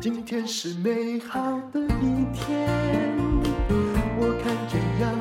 [0.00, 2.66] 今天是美好的一天，
[4.18, 5.12] 我看见阳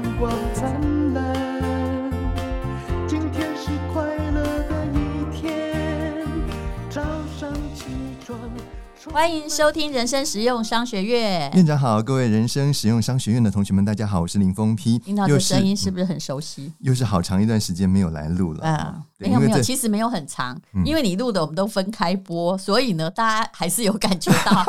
[9.11, 11.51] 欢迎收听人生实用商学院。
[11.53, 14.99] 院长好，各位人生实用商学院的同学们，大家好，我是林峰丕。
[14.99, 16.71] 听到这声音是不是很熟悉？
[16.79, 18.63] 又是好长一段时间没有来录了。
[18.63, 24.63] 啊，没有没有，其实没有很长，嗯、因为你录的我们都分开播，所以呢，大家还是有感觉到。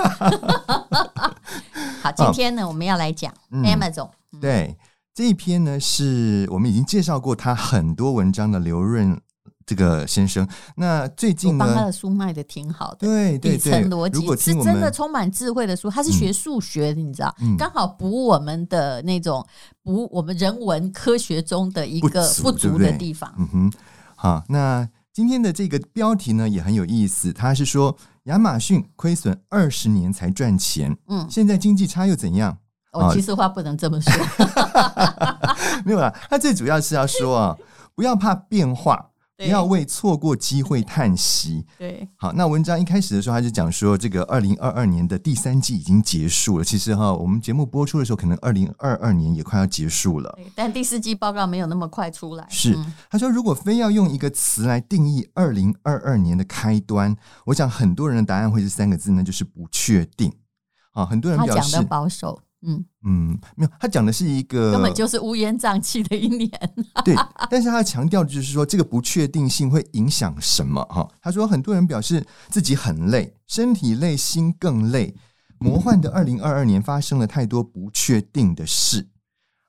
[2.03, 4.41] 好，今天呢，哦、我们要来讲 Amazon、嗯。
[4.41, 4.77] 对，
[5.15, 9.20] 这一篇呢，是我们已经介绍过他很多文章的刘润。
[9.70, 15.88] 这个先生，那最近呢，我帮他的书卖的挺好的，对对对，底层逻辑是真的充满智慧的书。
[15.88, 19.47] 他是学数学的，嗯、你知道，嗯、刚好补我们的那种
[19.84, 23.33] 补我们人文科学中的一个不足的地方。
[23.37, 23.73] 对对嗯哼，
[24.16, 32.58] 好，那今天的这个标题呢也很有意思，他是说亚马逊亏损二十年才赚钱，嗯，现在经济差又怎样？
[32.91, 34.12] 哦，其实话不能这么说，
[35.86, 37.56] 没有啦，他最主要是要说啊，
[37.95, 39.09] 不要怕变化。
[39.46, 41.64] 不要为错过机会叹息。
[41.78, 46.64] 对，好，那文章一开始的时候，他就讲说，这个二零二二年的第三季已经结束了。
[46.64, 50.38] 其实哈，我们节目播出的时候，可能二零二二年也快要结束了。
[50.55, 52.46] 但第四季报告没有那么快出来。
[52.50, 52.77] 是，
[53.08, 60.33] 他说，如果非要用一个词来定义二零二二年的开端，我想很多人的答案会是三个字，那就是不确定。
[60.92, 62.41] 啊，很多人表示他讲的保守。
[62.62, 66.50] 嗯嗯，没有，他讲的是一个根本就是乌烟瘴气的一年。
[67.05, 67.14] 对，
[67.50, 70.84] 但是他强调的就是说，这个不确定性会影响什么？
[70.91, 75.14] 哈，他说很多人表示自己很累，身体累，心更累。
[75.58, 79.08] 魔幻的二零二二年发生了太多不确定的事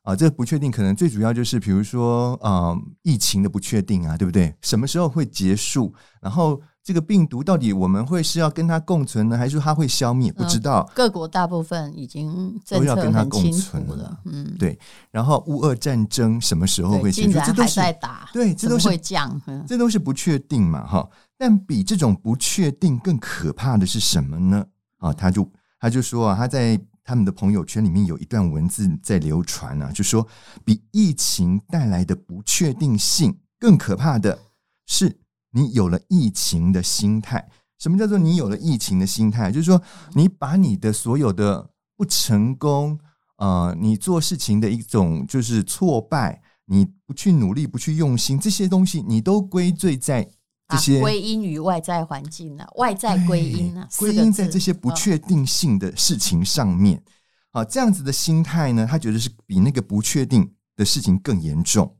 [0.03, 0.15] 啊！
[0.15, 4.53] 这个不确定可能最主要就是，比如说啊，疫情的不确定啊，对不对？
[4.61, 5.93] 什么时候会结束？
[6.21, 6.61] 然后。
[6.83, 10.31] 这个病毒到底我们会是要跟它共存呢，还是它会消灭？
[10.31, 10.89] 不知道。
[10.95, 14.19] 各国大部分已经都要跟它共存了。
[14.25, 14.77] 嗯，对。
[15.11, 17.39] 然后乌俄战争什么时候会结束？
[17.45, 18.27] 这都是在打。
[18.33, 19.39] 对，这都是会降。
[19.67, 21.07] 这都是不确定嘛，哈。
[21.37, 24.65] 但比这种不确定更可怕的是什么呢？
[24.97, 25.47] 啊，他就
[25.79, 30.27] 他就说啊，他在他们的朋友圈里面有一段文字在流传啊，就说
[30.65, 34.39] 比疫情带来的不确定性更可怕的
[34.87, 35.15] 是。
[35.51, 39.51] 你有了疫情的心态，什么叫做你有了疫情的心态？
[39.51, 39.81] 就是说，
[40.13, 42.99] 你把你的所有的不成功，
[43.37, 50.29] 呃，你做事情的一种就是挫败，你不去努力，不去用心，这些东西你都归罪在
[50.69, 52.65] 这些归因于外在环境呢？
[52.75, 53.87] 外在归因呢？
[53.97, 57.03] 归因在这些不确定性的事情上面。
[57.51, 61.97] 啊，这样子的心态呢，他觉得是比那个不确定的事情更严重。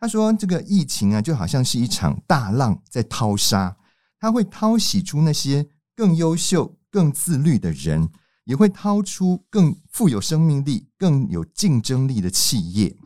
[0.00, 3.76] 他说：“这个疫情啊，就好像是一场大浪在淘沙，
[4.18, 8.08] 它会淘洗出那些更优秀、更自律的人，
[8.44, 12.96] 也会掏出更富有生命力、更有竞争力的企业。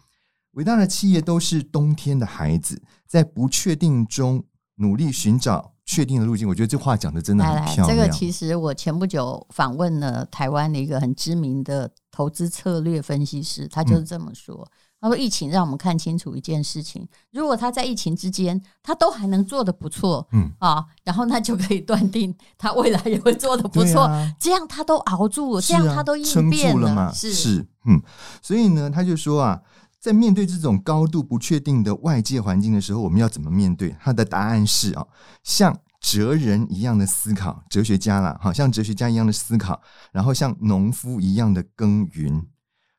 [0.53, 4.45] 伟大的企业都是冬天的孩子，在不确定中
[4.77, 7.89] 努力寻找确定的路径。”我觉得这话讲的真的很漂亮。
[7.89, 14.65] 这个其实我前不久访问了台湾的一个很知名的投资策略分析师，他就是这么说。
[14.71, 14.71] 嗯
[15.05, 24.05] 他说：“疫情让我们看清楚一件事情，如果他在疫情之间，他都还能做得不错，嗯啊，然后那就可以断定他未来也会做得不错。
[24.05, 27.13] 啊、这样他都熬住了，这样他都应变了，了嘛？
[27.13, 28.01] 是是，嗯。
[28.41, 29.61] 所以呢，他就说啊，
[30.01, 33.95] 在面对这种高度不确定的外界环境的时候，我们要怎么面对？
[34.01, 35.07] 他的答案是啊，
[35.43, 39.83] 像哲人一样的思考，哲学家啦，好像哲学家一样的思考，
[40.13, 42.47] 然后像农夫一样的耕耘。”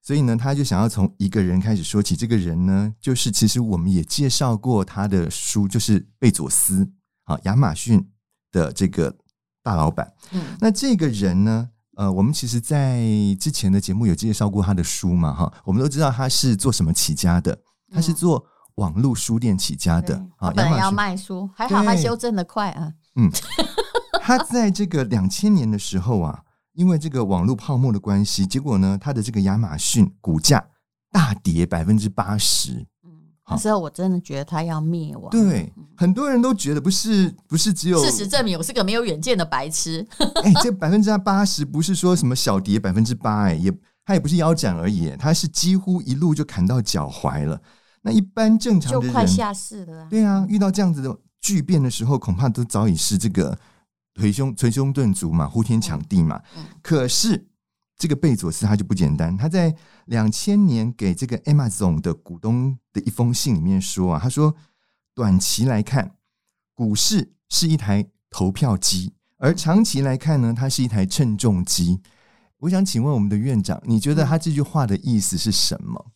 [0.06, 2.16] 所以呢，他就想要从一个人开始说起。
[2.16, 6.88] 这个人呢，就是其实我们也介绍过他的书，就是贝佐斯
[7.24, 8.08] 啊，亚马逊
[8.52, 9.18] 的这个
[9.64, 10.14] 大老板。
[10.32, 11.68] 嗯，那这个人呢，
[11.98, 13.02] 呃，我们其实在
[13.40, 17.58] 之前的节目有介绍过他的书嘛，哈，我们都知道他是做什么起家的，
[17.92, 18.46] 他是做
[18.76, 20.52] 网络书店起家的啊。
[20.52, 22.94] 本来要卖书，还好他修正的快啊。
[23.16, 23.32] 嗯，
[24.22, 26.44] 他在这个两千年的时候啊。
[26.76, 30.64] 因为这个网络泡沫的关系，结果呢，它的这个亚马逊股价
[31.12, 32.74] 大跌百分之八十。
[33.04, 33.12] 嗯，
[33.50, 35.30] 那时候我真的觉得它要灭亡。
[35.32, 38.04] 对，很多人都觉得不是，不是只有。
[38.04, 40.06] 事实证明，我是个没有远见的白痴。
[40.44, 43.72] 哎，这百分之八十不是说什么小跌百分之八，哎，也
[44.06, 47.62] 它也不是腰斩而已，它是几乎一路就砍到脚踝了。
[48.02, 50.08] 那一般正常的人就快下市了。
[50.10, 53.58] 对啊，遇到这样子的巨变的时候，恐怕都早已是这个。
[54.16, 56.42] 捶胸捶胸顿足嘛，呼天抢地嘛。
[56.82, 57.48] 可是
[57.98, 59.76] 这个贝佐斯他就不简单，他在
[60.06, 64.56] 两千年给这个 Amazon 的股东的一封信里面说啊，他说
[65.14, 66.16] 短期来看，
[66.74, 72.02] 股市是一台投票机，而长期来看呢，它是一台称重机。
[72.60, 76.12] 我想请问我们的院长，你觉得他这句话的意思是什么？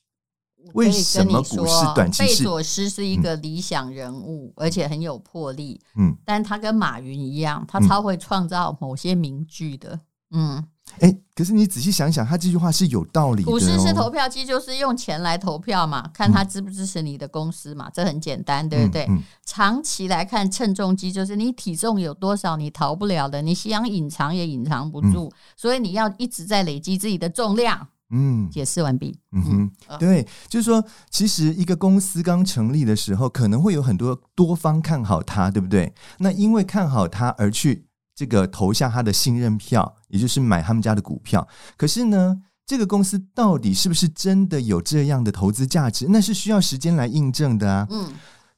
[0.73, 2.37] 为什么股市短期是？
[2.37, 5.79] 贝佐斯是一个理想人物，嗯、而且很有魄力。
[5.95, 9.99] 嗯，但他跟马云一样，他超会创造某些名句的。
[10.31, 10.65] 嗯。
[11.01, 13.51] 哎、欸，可是你仔细想想，他这句话是有道理的、哦。
[13.51, 19.07] 股市是投票机，就是用钱来投票嘛，看他支不支持你的公司嘛，嗯、这很简单，对不对？
[19.45, 27.87] 长期来看，称重机就是你体重有多少，你逃不了的，你想隐藏也隐藏不住，嗯、所以你要一直在累积自己的重量。
[28.11, 29.19] 嗯，解释完毕。
[29.31, 35.93] 嗯哼，嗯对，就是说，其实一个公司刚成立的时候，可能会有很多多方看好它，对不对？
[36.19, 37.85] 那因为看好它而去。
[38.15, 41.47] 这个投下他的信任票，也就是买他们家的股票。
[41.77, 46.07] 可是呢，这个公司到底是不是真的有这样的投资价值？
[46.09, 47.87] 那是需要时间来印证的啊。
[47.89, 48.11] 嗯，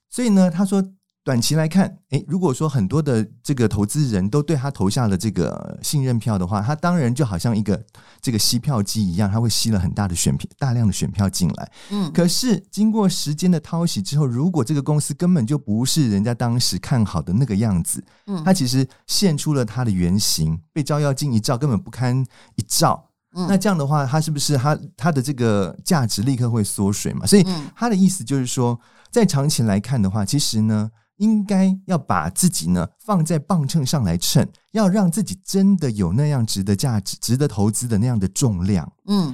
[0.09, 0.83] 所以呢，他说。
[1.23, 7.79] 短期来看，诶，如果说很多的这个投资人都对他投下了这个信任票的话，他当然就好像一个
[8.19, 11.71] 这个吸票机一样，他会吸了很大的选票、大量的选票进来。
[11.91, 22.25] 嗯，可是经过时间的淘洗之后，如果这个公司根本就不是人家当时看好的那个样子，嗯，他其实现出了他的原型，被照妖镜一照，根本不堪
[22.55, 23.09] 一照。
[23.35, 27.27] 嗯，那这样的话，它是不是它它的这个价值立刻会缩水嘛？
[27.27, 27.45] 所以
[27.75, 28.77] 他的意思就是说，
[29.11, 30.89] 在长期来看的话，其实呢。
[31.21, 38.91] 应该要把自己呢放在磅秤上来称，要让自己真的有那样值得价值、值得投资的那样的重量。
[39.05, 39.31] 嗯，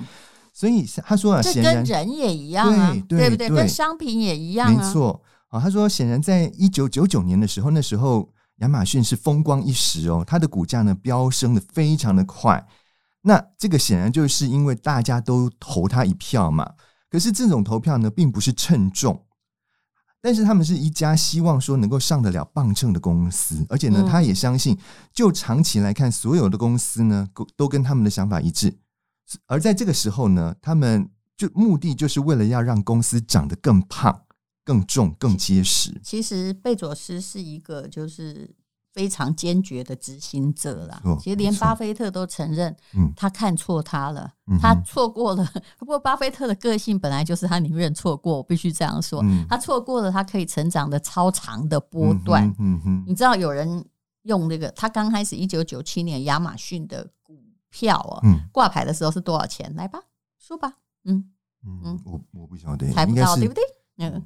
[0.52, 3.50] 所以他说啊，这跟人也一样啊，对，对，对不对？
[3.50, 4.78] 跟商品也一样啊。
[4.78, 5.62] 没错啊。
[5.62, 12.68] 他说，显然在一九九九年的时候，那时候亚马逊是风光一时哦，它的股价呢飙升的非常的快。
[13.22, 16.70] 那这个显然就是因为大家都投他一票嘛。
[17.10, 19.24] 可是这种投票呢，并不是称重。
[20.22, 24.78] 但是他们是一家希望说能够上得了磅秤的公司，而且呢，他也相信，
[25.14, 28.78] 就长期来看，所有的公司呢，都跟他们的想法一致。
[29.46, 34.24] 而在这个时候呢，他们就目的就是为了要让公司长得更胖、
[34.64, 36.00] 更重、更结实。
[36.04, 38.57] 其实贝佐斯是一个就是。
[38.98, 42.76] 非常坚决的执行者啦，其实连巴菲特都承认，
[43.16, 45.48] 他看错他了，他错过了。
[45.78, 52.52] 不过巴菲特的个性本来就是他宁愿错过，我必须这样说，他错过了他可以成长的超长的波段。
[53.06, 53.86] 你知道有人
[54.24, 57.40] 用那个，他刚开始一九九七年亚马逊的股
[57.70, 58.22] 票啊，
[58.52, 59.72] 挂牌的时候是多少钱？
[59.76, 60.00] 来吧，
[60.40, 60.74] 说吧，
[61.06, 61.24] 嗯
[61.64, 63.64] 嗯，我我不晓得，猜不到对不对？
[64.00, 64.26] 嗯。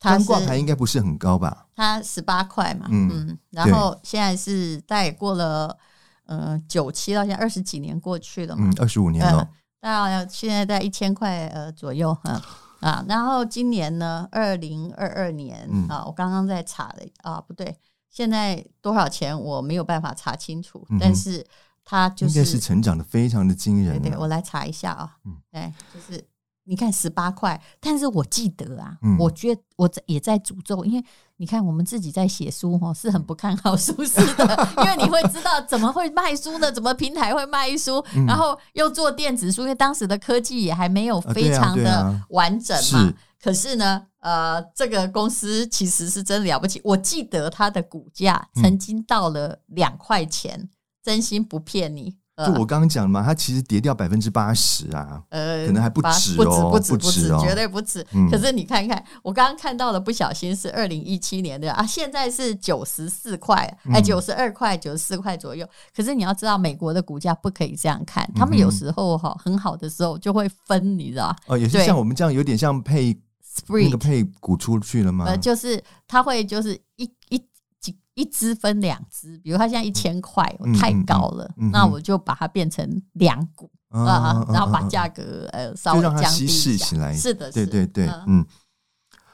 [0.00, 1.66] 刚挂牌应该不是很高吧？
[1.74, 5.76] 它十八块嘛，嗯，嗯，然后现在是大概过了
[6.26, 9.48] 呃九七到现在二十几年过去了嘛，嗯，二十五年了，
[9.80, 12.42] 大概现在在一千块呃左右，哈
[12.80, 17.74] 啊，然后今年呢，二零二二年啊，我刚刚在查了啊，不对，
[18.10, 21.46] 现在多少钱我没有办法查清楚，但是
[21.82, 26.22] 它就是应该是成长的非常的惊人，对对，我来查一下啊，嗯，对，就是。
[26.66, 31.04] 你看十八块，但是我记得啊，嗯、我觉得我也在诅咒，因为
[31.36, 36.72] 你看我们自己在写书哦，是很不看好书市的，因为你会知道怎么会卖书呢？
[36.72, 38.02] 怎么平台会卖书？
[38.14, 42.98] 嗯、然后又做电子书，因为当时的科技也还没有非常的完整嘛。
[42.98, 46.80] 啊啊、是可是呢，呃，这个公司其实是真了不起。
[46.82, 50.70] 我记得它的股价曾经到了两块钱，嗯、
[51.02, 52.16] 真心不骗你。
[52.36, 58.04] 就我刚刚讲嘛，它其实跌掉百分之八十啊，呃，可能还不止哦，不止不止不止，绝对不止。
[58.28, 65.64] 可是你看看，我刚刚看到的不小心是二零一七年的啊，现在是九十四块，哎，九十二块，九十四块左右。
[65.94, 73.16] 可是你要知道，美国的股价不可以这样看，他们有时候哈很好的时候就会分，你知道哦，也是像我们这样，有点像配
[73.68, 75.26] 那个配股出去了吗？
[75.28, 77.40] 呃，就是他会就是一一。
[78.14, 87.12] 一支分两支，比如它现在一千块，我太高了，那我就把它变成两股啊，啊然后把价格呃稍微降低一下。
[87.12, 88.44] 是的，对对对，嗯。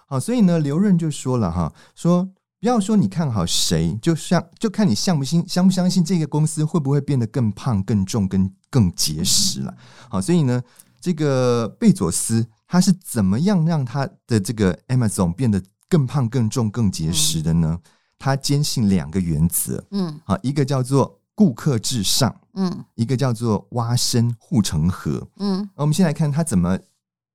[0.07, 2.25] 好，所以呢，刘润就说了哈，说
[2.59, 9.75] 不要说你看好谁，就像就看你相不信，相不相信这个公司会不会变得更胖、更重、更更结实了。
[10.09, 10.63] 好，所以呢，
[11.01, 17.79] 这个贝佐斯他是怎么样让他的这个 Amazon 变得更胖、更重、更结实的呢？
[17.79, 26.79] 嗯他坚信两个原则，嗯，好，一个叫做顾客至上，嗯，一个叫做挖深护城河，嗯，我们先来看他怎么，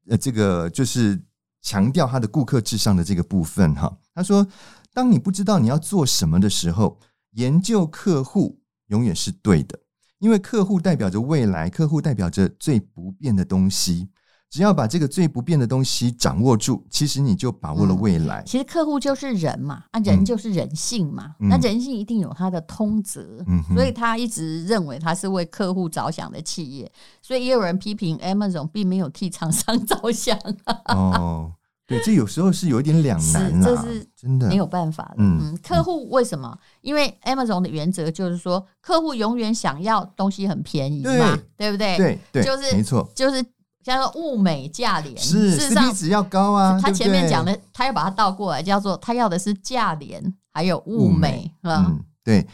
[0.07, 1.19] 呃，这个就是
[1.63, 3.97] 强调他的顾客至上的这个部分哈。
[4.13, 4.45] 他说，
[4.93, 6.99] 当你不知道你要做什么的时候，
[7.31, 9.79] 研究客户永远是对的，
[10.19, 14.09] 因为客户代表着未来，客户代表着最不变的东西。
[14.49, 18.41] 只要把这个最不变的东西掌握住，其实你就把握了未来。
[18.41, 26.89] 嗯、其实客户就是人嘛，啊，人就是人性嘛，嗯、那人性一定有他的通则，嗯、所以他一直认为他是为客户着想的企业。
[27.21, 30.39] 所以也有人批评 Amazon 并没有替厂商着想。
[30.85, 31.51] 哦，
[31.85, 35.15] 对，这有时候是有一点两难啊，这是真的没有办法的。
[35.17, 36.57] 嗯，嗯，客户为什么？
[36.79, 41.97] 因为 Amazon 的原则就是说，客户永远想要东西很便宜嘛，对，对不对？
[41.97, 43.43] 对，对，就是没错，就是。
[43.85, 46.79] 叫做物美价廉，是事实上 CP 值要高啊。
[46.81, 51.85] 他前面讲的，他要把它倒过来，叫做他要的是价廉，还有物美，是吧？
[51.87, 52.47] 嗯，对。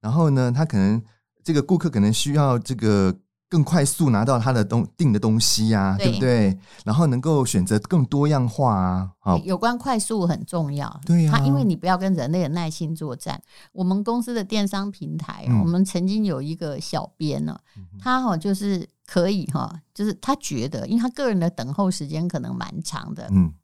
[0.00, 1.02] 然后呢，他可能
[1.42, 3.12] 这个顾客可能需要这个
[3.48, 6.58] 更快速拿到他的东订的东西呀、啊，对，对不对？
[6.84, 9.10] 然后能够选择更多样化啊。
[9.18, 11.00] 好，有关快速很重要。
[11.04, 13.42] 对呀、啊，他因为你不要跟人类的耐心作战。
[13.72, 17.58] 我们公司的电商平台，嗯、我们曾经有一个小编呢，
[17.98, 18.88] 他哈就是。
[19.06, 23.54] 可以哈，就是他觉得，因为他个人的等候时间可能蛮长的，嗯，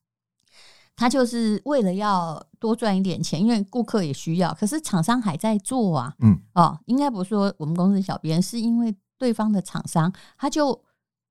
[0.95, 10.75] 他就是为了要多赚一点钱，因为顾客也需要，可是厂商还在做啊，嗯，哦，应该不是说我们公司小编，是因为对方的厂商，他就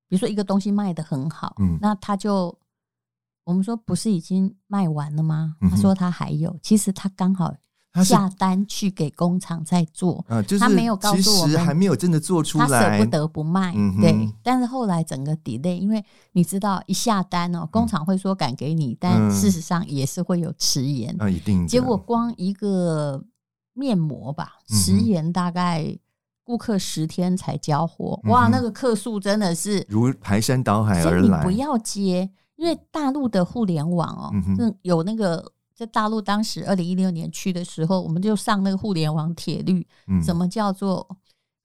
[0.08, 2.56] 比如说一个东西卖的很好，嗯，那他就
[3.44, 5.56] 我们说不是已经卖完了吗？
[5.70, 7.54] 他说他还有，其实他刚好。
[7.92, 14.32] 他下单去给工厂在做，啊就是、他没有告诉我们，还没有真的做出来，他舍不得不卖，嗯、对。
[14.42, 21.68] 但是后来整个 delay，因为你知道一下单哦，工厂会说敢给你，嗯、但事实上也是会有迟延啊，一定。
[21.68, 23.22] 结果光一个
[23.74, 25.94] 面膜吧，迟延大概
[26.42, 31.38] 顾客十天才交货，嗯、哇，那个客数真的是如排山倒海而来。
[31.38, 35.52] 你不要接，因为大陆的互联网哦，嗯、有那个。
[35.82, 41.04] 在大陆当时二零一六年去的时候，我们就上那个互联网铁律，嗯、什么叫做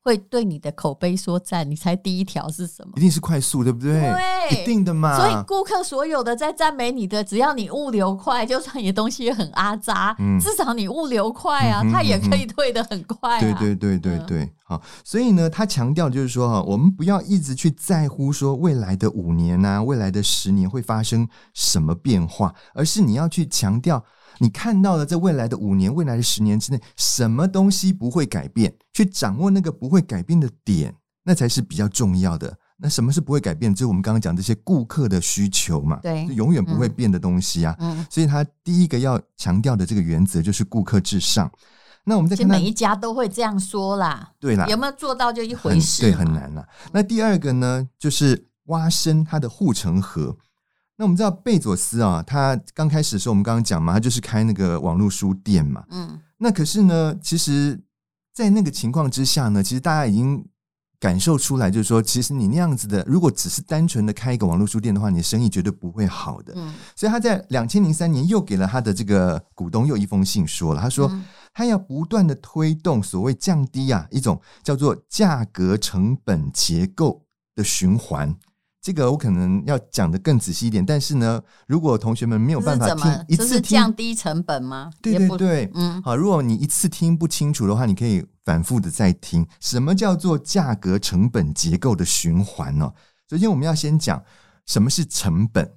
[0.08, 1.70] 会对你的口碑说赞？
[1.70, 2.94] 你猜第一条是什么？
[2.96, 4.00] 一定是快速，对不对？
[4.00, 5.18] 对，一定的嘛。
[5.18, 13.40] 所以顾客所有的在赞美你的，只要你物流快，就算你的东西也很阿杂，嗯、至少你物流快啊，他、嗯、也可以退的很快、啊。
[13.42, 14.82] 对对对对对，嗯、好。
[15.04, 24.02] 所以呢，他强调就是说哈，我们不要一直去在乎说未来的五年啊，未来的十年会发生什么变化，而是你要去强调。
[24.40, 28.74] 你看到了在未来的五年、未来的十年之内，什么东西不会改变？
[28.94, 32.58] 去掌握那个不会改变的点，那才是比较重要的。
[32.80, 33.74] 那什么是不会改变？
[33.74, 37.76] 就是我们刚刚讲这些顾客的需求嘛，对，永远不会变的东西啊。
[37.80, 41.52] 嗯，所以他第一个要强调的这个原则就是顾客至上。
[42.04, 46.68] 那我们再看，每一家都会这样说啦，对啦，有没有做到就一回事，对，很难啦。
[46.92, 50.38] 那第二个呢，就是挖深它的护城河。
[51.00, 55.84] 那我们知道贝佐斯啊，他刚开始的时候，我们刚刚讲嘛，他就是开那个网络书店嘛。
[55.92, 56.20] 嗯。
[56.40, 57.80] 那可是呢，其实，
[58.34, 60.44] 在那个情况之下呢，其实大家已经
[61.00, 66.54] 感受出来，就是说，其实你那样子的，如果只是单纯的开一个网络书店的话，你的生意绝对不会好的。
[66.56, 66.74] 嗯。
[66.96, 71.12] 所以他在两千零三年又给了他的这个股东又一封信，说了，他说
[71.54, 77.24] 他要不断的推动所谓降低啊一种叫做价格成本结构
[77.56, 78.36] 的循环。
[78.88, 84.90] 这个我可能要讲的更仔细一点，但是呢，如果同学们没有办法听一次听，降低成本吗？
[85.02, 89.46] 对对对，嗯，好，如果你一次听不清楚的话，你可以反复的再听。
[89.60, 92.90] 什么叫做价格成本结构的循环呢？
[93.30, 94.24] 首先，我们要先讲
[94.66, 95.70] 什么是成本。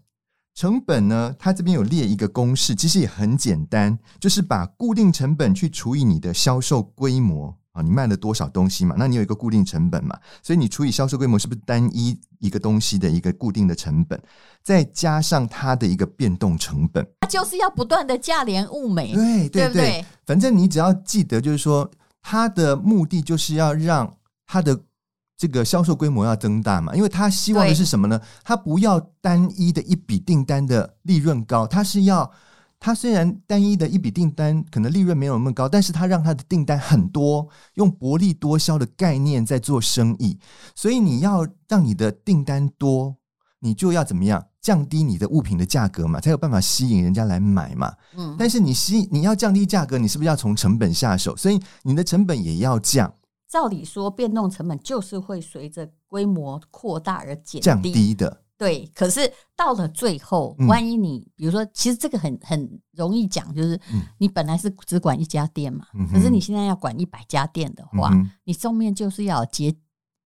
[0.54, 7.58] 成本呢，它这边有列一个公式，其实也很简单，就是把固定成本去除以你的销售规模。
[7.72, 8.96] 啊，你卖了多少东西嘛？
[8.98, 10.18] 那你有一个固定成本嘛？
[10.42, 14.20] 所以你除以销售规模，是不是单一一个东西的一个固定的成本，
[14.62, 17.06] 再加上它的一个变动成本？
[17.20, 21.88] 它就是要不断的价廉物美，对对对，对对，反正你只要记得，就是说
[22.22, 24.76] 它的目的就是要让它的
[25.36, 28.20] 这个销售规模要增大嘛，因为它希望的是什么呢？
[28.42, 32.32] 它不要单一的一笔订单的利润高，它是要。
[32.80, 40.38] 他虽然单一的一笔订单可能利润没有那么高，但是它让它的订单很多，用薄利多销的概念在做生意。
[40.74, 43.14] 所以你要让你的订单多，
[43.58, 47.94] 你就要怎么样降低你的物品的价格嘛，才有办法吸引人家来买嘛。
[48.16, 51.36] 嗯，但是你吸你要降低价格，你是不是要从成本下手？
[51.36, 53.12] 所以你的成本也要降。
[53.46, 58.40] 照理说，变动成本就是会随着规模扩大而减低降低的。
[58.60, 63.80] 对，可是到了最后，万一你、嗯、比如说，其实这个很很容易讲，就是
[64.18, 69.74] 你本来是只管一家店嘛，嗯、可是你现在要管一百家店的话，嗯、你上面就是要结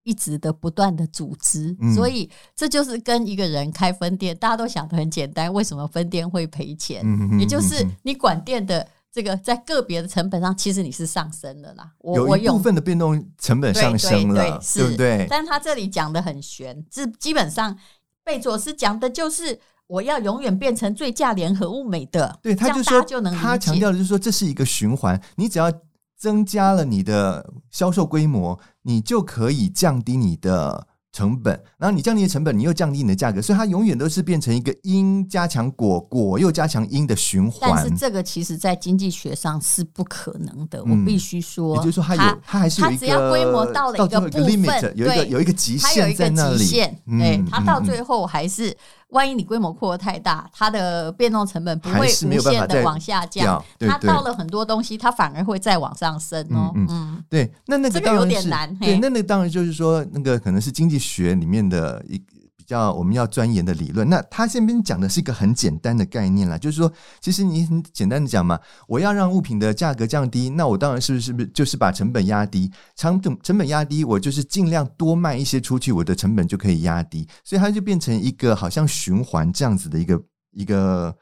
[0.03, 7.03] 一直的不断的组织，嗯、所以这就是跟一个人开分店，大家都想得很简单，为什么分店会赔钱？
[7.05, 8.85] 嗯、也就是你管店的。
[9.15, 11.89] 这个在个别的成本上，其实你是上升的啦。
[12.01, 15.25] 我有一部分的变动成本上升了，对不对？
[15.31, 17.79] 但是他这里讲的很玄，基基本上
[18.25, 22.39] 贝佐斯讲的就是我要永远变成最价廉和物美的。
[22.43, 25.71] 对，他就说他强调的就是说这是一个循环，你只要
[26.17, 30.89] 增加了你的销售规模，你就可以降低你的。
[31.15, 37.71] 成本，然后你降低的成本，你又降低你的价格，所以它永远都是变成一个因加强果，果又加强因的循环。
[37.73, 41.77] 但是这个其实在经济学上是不可能的，嗯、我必须说。
[41.77, 46.51] 也就是说它，它有它还是有一个它只要规模到了一个部分，有一个有一个极限在那里。
[46.51, 48.77] 它有一个极限，对，它到最后还是。
[49.15, 56.71] 万一你规模扩得太大，它的变动成本不会无限的往下降，它到了很多东西，它反而会再往上升哦。
[56.75, 58.77] 嗯，嗯对，那那个当然是，这个有点难。
[58.77, 62.23] 对，那那个当然就是说，那个可能是经济学里面的一。
[62.67, 81.17] 叫我们要钻研的理论，那他这边讲的是一个很简单的概念啦，就是说，其实你很简单的讲嘛，我要让物品的价格降低，那我当然是不是不是就是把成本压低，成本成本压低，我就是尽量多卖一些出去，我的成本就可以压低，所以它就变成一个好像循环这样子的一个一个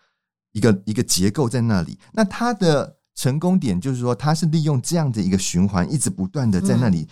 [0.53, 1.99] 一个一个结构在那里。
[2.13, 7.09] 那它的成功点就是说，它是利用这样的一个循环，一直不断的在那里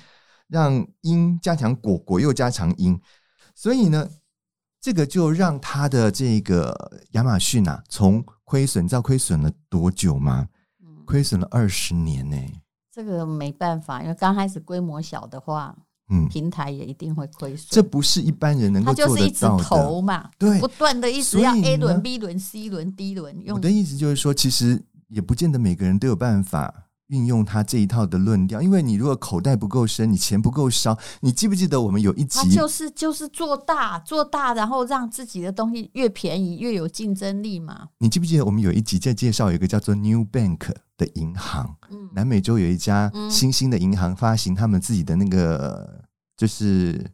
[0.48, 3.00] 让因加强果，果又加强因，
[3.54, 4.08] 所以呢。
[4.80, 6.74] 这个就让他的这个
[7.12, 10.48] 亚马逊啊，从亏损，你知道亏损了多久吗？
[11.04, 12.62] 亏损了二十年呢、欸。
[12.90, 15.76] 这个没办法，因为刚开始规模小的话，
[16.08, 17.68] 嗯，平台也一定会亏损。
[17.70, 19.18] 这不是一般人能够做得到的。
[19.18, 23.38] 它就是一直投嘛，对，不断的一直要 A 轮、B 轮、C 轮、D 轮。
[23.44, 26.72] 用我的意思就是说，其实也不见得每个人都有办法。
[27.10, 32.38] 运用他这一套的论调，因为你如果口袋不够深，你钱不够烧，你记不记得我们有一集？
[32.38, 37.88] 他就是就是做大做大，然后让自己的东西越便宜越有竞争力嘛。
[37.98, 41.76] 你记不记得我们有一集在介绍有一个叫做 New Bank 的银行？
[41.90, 46.04] 嗯，南美洲有一家新兴的银行发行他们自己的那个
[46.36, 47.04] 就是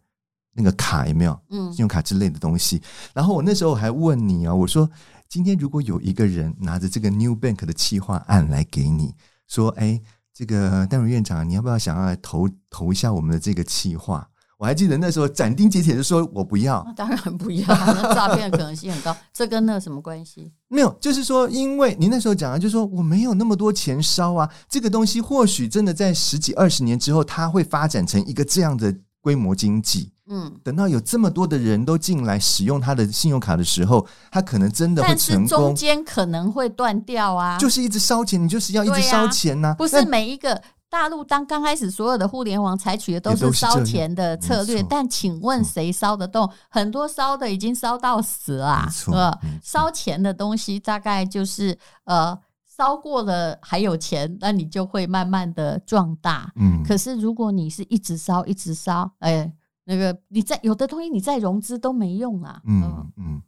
[0.52, 1.40] 那个卡有没有？
[1.48, 2.82] 嗯，信用卡之类的东西。
[3.14, 4.90] 然后我那时候还问你啊，我说
[5.26, 9.14] 今天如果有一个人拿着这个 New Bank 的企划案来给你。
[9.48, 10.00] 说，哎，
[10.32, 14.28] 这个戴荣院长，你要不要想要来投投一下我们的这个企划？
[14.58, 19.14] 我还记得那时候斩钉截铁的说，我不要，当然不要，那诈骗可能性很高。
[19.30, 20.50] 这跟那什么关系？
[20.68, 24.50] 没有，就是说，因为您那时候讲的，就是说我没有那么多钱烧啊。
[24.66, 30.12] 这个东西或许真的在十几二十年之后，它会发展成一个这样的规模经济。
[30.28, 35.48] 嗯，等到有这么多的人都进来使用他的信用卡的时候，他可能真的会成功。
[35.48, 39.74] 中间可能会断掉啊，就是一直烧钱，你就是要一直烧钱呐、啊。
[39.74, 46.48] 不是每一个大陆当刚开始所有的互联网采取的都是烧钱的策略，但请问谁烧得动？
[46.68, 49.36] 很多烧的已经烧到死了，是吧？
[49.60, 52.36] 烧钱的东西大概就是呃，
[52.76, 56.52] 烧过了还有钱，那你就会慢慢的壮大。
[56.56, 59.52] 嗯，可是如果你是一直烧一直烧，哎。
[59.88, 62.60] 那个你在有的东西你再融资都没用啊。
[62.64, 63.40] 嗯嗯，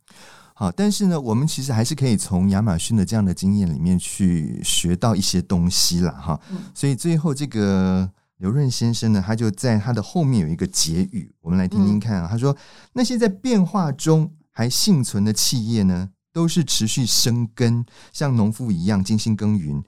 [0.55, 6.41] 好，但是呢，我们其实还是可以从亚马逊的这样的经验里面去学到一些东西啦哈。
[6.53, 12.29] 嗯、所以最后这个刘润先生呢，他就在他的后面有一个结语，我们来听听看啊。
[12.29, 12.57] 嗯、他说
[12.95, 19.83] ：“那些在变化中还幸存的企业呢，都是持续生根，像农夫一样精心耕耘。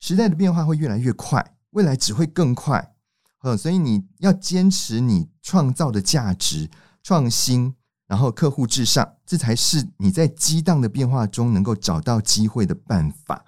[0.00, 2.92] 时代的变化会越来越快，未来只会更快。”
[3.40, 6.68] 呃，所以你要坚持你创造的价值、
[7.02, 7.74] 创新，
[8.06, 13.42] 然后客户至上，这才是你在激荡的变化中能够找到机会的办法。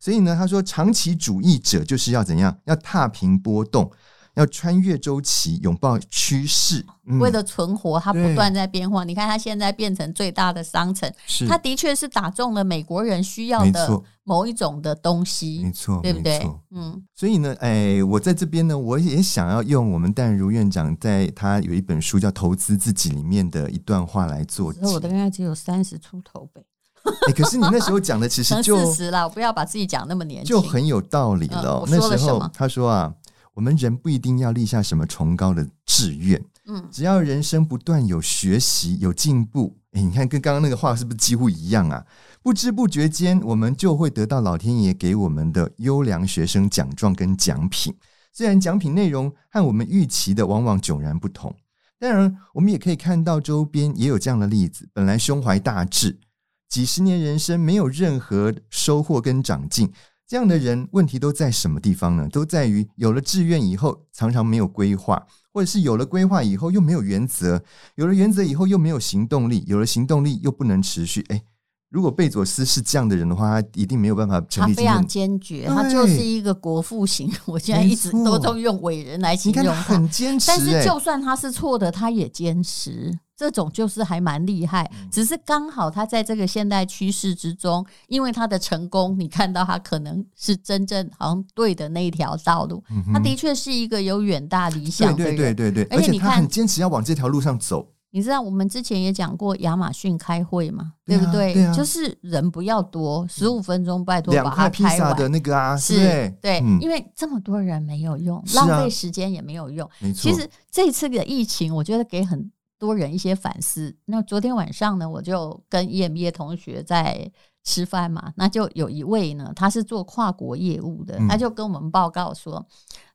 [0.00, 2.58] 所以呢，他说，长期主义者就是要怎样？
[2.64, 3.92] 要踏平波动。
[4.38, 9.02] 要穿越周期，拥抱趋势，嗯、为了存活，它不断在变化。
[9.02, 16.38] 你看，它现在变成最大的商城，是它的确是打中了美国人需要的某一种的东西，没错，对不对？
[16.38, 24.72] 错嗯，所以呢，哎，我在这边呢，我也想要用我们淡如院长在他有一本书叫《投资自己》里面的一段话来做。
[24.82, 26.62] 我大概只有三十出头呗。
[27.26, 31.82] 哎，可是你那时候讲的其实就四十了，我不要把自己讲那么年轻，就很有道理了。
[31.86, 33.12] 嗯、那时候他说啊。
[33.58, 42.06] 我们人不一定要立下什么崇高的志愿，嗯，只要人生不断有学习、有进步，诶，你看跟刚刚那个话是不是几乎一样啊？
[42.40, 47.92] 不知不觉间，我们就会得到老天爷给我们的优良学生奖状跟奖品。
[48.32, 51.52] 虽然奖品内容和我们预期的往往迥然不同，
[51.98, 54.88] 当然，我们也可以看到周边也有这样的例子。
[54.92, 56.20] 本来胸怀大志，
[56.68, 59.92] 几十年人生没有任何收获跟长进。
[60.28, 62.28] 这样的人问题都在什么地方呢？
[62.30, 67.64] 都在于有了志愿以后，常常没有规划，或者是有了规划以后又没有原则，
[67.94, 71.24] 有了原则以后又没有行动力，有了行动力又不能持续。
[71.30, 71.42] 哎，
[71.90, 74.74] 如果贝佐斯是这样的人的话，他一定没有办法成立。
[74.74, 77.32] 他非常坚决，他就是一个国父型。
[77.46, 80.46] 我现在一直都都用伟人来形容他，很坚持。
[80.48, 83.18] 但是就算他是错的，他也坚持。
[83.34, 92.82] 这种就是还蛮厉害，只是刚好他在这个现代趋势之中，因为他的成功，你看到他可能是真正好像对的那一条道路。
[93.12, 97.86] 他的确是一个有远大理想的人，对对对对，而且你看，很坚持要往这条路上走。
[98.10, 101.52] 你知道我们之前也讲过亚马逊开会嘛，对不对？
[101.52, 109.88] 对啊，就是人不要多，十五分钟拜托把它开完的那个啊，是，对，因为这么多人没有用，浪费时间也没有用。
[110.14, 113.94] 其实这次的疫情，我觉得给很多人一些反思。
[114.06, 117.30] 那昨天晚上呢，我就跟 EMBA 同学在
[117.68, 122.66] 吃饭嘛，那就有一位呢，他是做跨国业务的，他就跟我们报告说。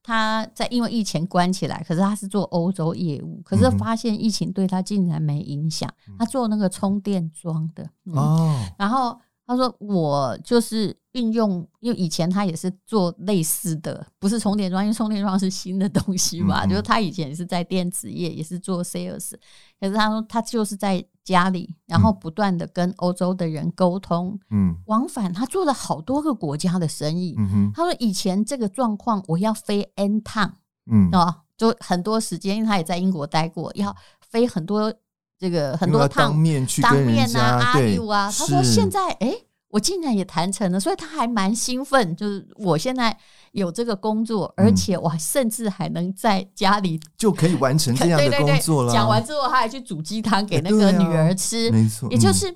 [0.05, 5.89] 他在因为疫情关起来，可是他是做欧洲业务，可是发现疫情对他竟然没影响。
[6.19, 19.31] 他做那个充电桩的，哦，然后他说我就是运用，因为以前他也是做类似的，不是充电桩，因为充电桩是新的东西嘛，就是他以前也是在电子业，也是做 sales，
[19.79, 21.05] 可是他说他就是在。
[21.23, 27.33] 家里，然后不断的跟欧洲的人沟通，嗯，往返，他做了好多个国家的生意。
[27.37, 30.57] 嗯哼，他说以前这个状况，我要飞 N 趟，
[30.91, 34.93] 嗯，哦，就很多时间，因为他也在英国待过，要飞很多
[35.39, 39.35] 这个很多趟，当面去当面啊，阿 U 啊，他说现在哎。
[39.73, 42.15] 我竟然也谈成了，所以他还蛮兴奋。
[42.15, 43.17] 就是我现在
[43.53, 48.93] 有这个工作，而且我甚至还能在家里 就可以完成这样的工作了。
[48.93, 51.71] 讲完之后，他还去煮鸡汤给那个女儿吃。
[51.71, 52.55] 没错，也就是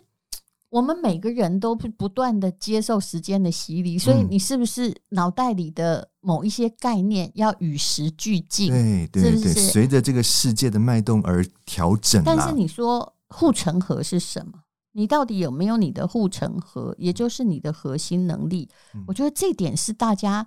[0.69, 8.69] 我们每个人都不断的接受时间的洗礼，所以你是不是脑袋里的某一些概念要与时俱进？
[8.69, 12.21] 对对对，随着这个世界的脉动而调整。
[12.25, 14.51] 但是你说护城河是什么？
[14.91, 18.67] 你到底有没有你的护城河，也就是你的核心能力？
[18.93, 20.45] 嗯、我觉得这点是大家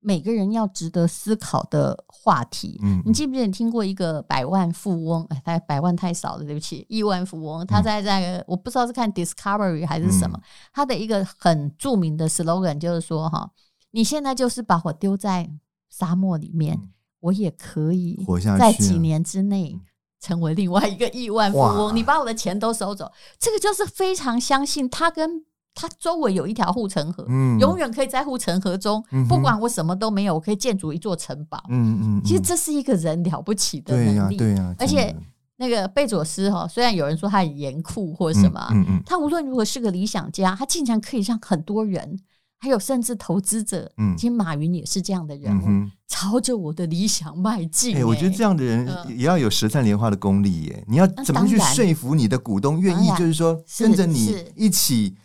[0.00, 2.80] 每个人要值得思考的话题。
[2.82, 5.24] 嗯，你记不记得你听过一个百万富翁？
[5.30, 7.64] 哎，他百万太少了，对不起，亿万富翁。
[7.64, 13.48] 他在那个，我不知道是看 Discovery 还是什么，嗯、他的一个很著名的 slogan 就是说：哈，
[13.92, 15.50] 你现在就是把我丢在
[15.88, 16.88] 沙漠里面，嗯、
[17.20, 19.78] 我也可以活下去，在几年之内。
[20.22, 25.42] 成为另外一个亿万富翁，你把我的钱都收走，这个就是非常相信他跟
[25.74, 31.64] 他周围有一条护城河，嗯、永远可以在护城河中，嗯、不管我什么都没有，我可以建筑一座城堡。
[31.70, 35.16] 嗯嗯，嗯其实这是一个人了不起的能力，对呀、啊，对啊、而且
[35.56, 42.20] 那个贝佐斯哈，虽然有人说他很严酷或者什么，嗯嗯嗯、他无论如何是个理想家，他竟然可以让很多人。
[42.60, 47.94] 还有甚至投资者，嗯，其实马云也是这样的人物，嗯、哼朝着我的理想迈进。
[47.94, 50.84] 哎、欸，我觉得这样的人也要有舌灿莲花的功力耶。
[50.86, 55.16] 你要怎么去说服你的股东愿意，就是说跟着你一起？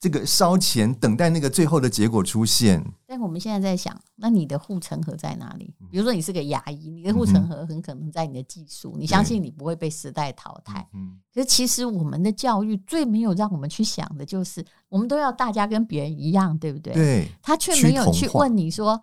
[0.00, 2.84] 这个烧钱，等待那个最后的结果出现。
[3.06, 5.74] 但我们现在在想，那你的护城河在哪里？
[5.90, 8.94] 比如说，你是个牙医，你的护城河很可能在你的技术。
[8.96, 10.86] 你相信你不会被时代淘汰。
[10.92, 11.18] 嗯。
[11.34, 16.92] 可是其实我们的教育最没有让我们去想的就是，我们都要大家跟别人一样，对不对？
[16.92, 17.28] 对。
[17.42, 19.00] 他却没有去问你说，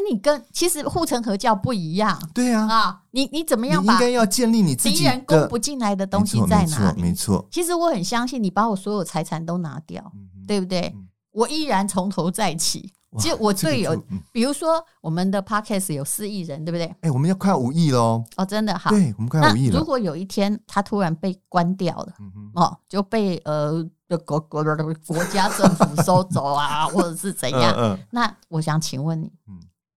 [0.00, 2.16] 那你跟其实护城河叫不一样。
[2.32, 2.66] 对啊。
[2.70, 3.84] 啊，你你怎么样？
[3.84, 7.02] 应该要建立你自己敌人攻不进来的东西在哪里？
[7.02, 7.34] 没错。
[7.36, 7.48] 没错。
[7.50, 10.12] 其实我很相信，你把我所有财产都拿掉。
[10.46, 10.94] 对不对？
[11.32, 12.90] 我依然从头再起。
[13.18, 13.94] 其实我最有，
[14.32, 16.86] 比如说我们的 podcast 有四亿人，对不对？
[17.00, 18.22] 哎，我们要快五亿喽！
[18.36, 18.90] 哦，真的好。
[18.90, 19.78] 对，我们快五亿了。
[19.78, 22.12] 如果有一天它突然被关掉了，
[22.54, 23.82] 哦，就被呃
[24.26, 27.98] 国国的国家政府收走啊， 或者是怎样？
[28.10, 29.30] 那我想请问你，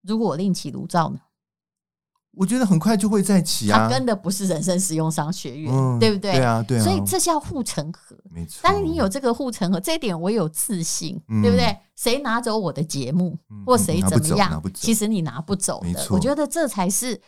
[0.03, 1.19] 如果我另起炉灶呢？
[2.33, 3.77] 我觉得很快就会再起啊！
[3.77, 6.31] 他跟的不是人生实用商学院，嗯、对不对？
[6.31, 6.83] 对啊，对啊。
[6.83, 8.61] 所以这叫护城河，没错。
[8.63, 11.77] 但是你有这个护城河，这一点我有自信，嗯、对不对？
[11.97, 16.07] 谁拿走我的节目，嗯、或谁怎么样，其实你拿不走的。
[16.09, 17.19] 我觉得这才是。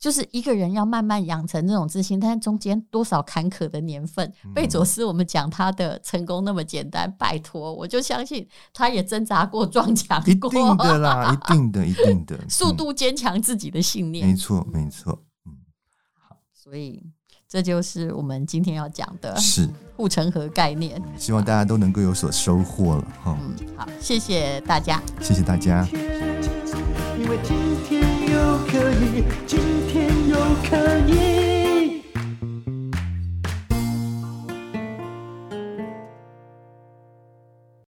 [0.00, 4.32] 就是一个人要慢慢养成这种自信，但是中间多少坎坷的年份。
[4.54, 14.26] 贝佐斯，我们讲他的成功那么简单，拜托，我就相信他也挣扎过、撞墙过，一定的啦， 一定的，一定的，速度坚强自己的信念。
[14.26, 15.22] 没错，没错。
[15.44, 15.52] 嗯，
[16.18, 17.04] 好，所以
[17.46, 20.98] 这就是我们今天要讲的，是护城河概念。
[21.18, 23.38] 希望大家都能够有所收获了哈。
[23.38, 25.86] 嗯，好，谢谢大家，谢谢大家。
[27.18, 27.54] 因为今
[27.86, 27.99] 天又
[28.70, 30.36] 可以，今天又
[30.70, 30.76] 可
[31.08, 31.49] 以。